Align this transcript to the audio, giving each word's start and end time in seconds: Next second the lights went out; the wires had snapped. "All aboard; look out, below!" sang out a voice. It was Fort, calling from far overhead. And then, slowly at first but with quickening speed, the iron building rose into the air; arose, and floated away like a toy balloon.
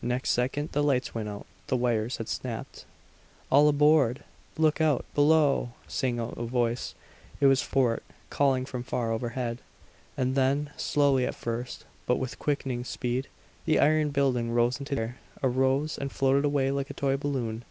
Next 0.00 0.30
second 0.30 0.72
the 0.72 0.82
lights 0.82 1.14
went 1.14 1.28
out; 1.28 1.46
the 1.66 1.76
wires 1.76 2.16
had 2.16 2.26
snapped. 2.30 2.86
"All 3.52 3.68
aboard; 3.68 4.24
look 4.56 4.80
out, 4.80 5.04
below!" 5.14 5.72
sang 5.86 6.18
out 6.18 6.38
a 6.38 6.44
voice. 6.46 6.94
It 7.38 7.48
was 7.48 7.60
Fort, 7.60 8.02
calling 8.30 8.64
from 8.64 8.82
far 8.82 9.12
overhead. 9.12 9.58
And 10.16 10.34
then, 10.34 10.70
slowly 10.78 11.26
at 11.26 11.34
first 11.34 11.84
but 12.06 12.16
with 12.16 12.38
quickening 12.38 12.82
speed, 12.82 13.28
the 13.66 13.78
iron 13.78 14.08
building 14.08 14.52
rose 14.52 14.78
into 14.80 14.94
the 14.94 15.00
air; 15.02 15.18
arose, 15.42 15.98
and 15.98 16.10
floated 16.10 16.46
away 16.46 16.70
like 16.70 16.88
a 16.88 16.94
toy 16.94 17.18
balloon. 17.18 17.62